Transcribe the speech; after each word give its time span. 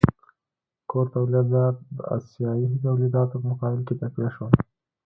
کور 0.89 1.05
تولیدات 1.13 1.75
د 1.97 1.99
اسیايي 2.17 2.67
تولیداتو 2.85 3.35
په 3.41 3.47
مقابل 3.51 3.81
کې 3.87 3.93
تقویه 4.01 4.29
شول. 4.35 4.51